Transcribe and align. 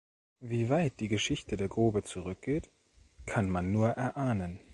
Wie 0.39 0.67
weit 0.69 0.99
die 0.99 1.09
Geschichte 1.09 1.57
der 1.57 1.67
Grube 1.67 2.01
zurückgeht, 2.01 2.71
kann 3.27 3.51
man 3.51 3.71
nur 3.71 3.89
erahnen. 3.89 4.59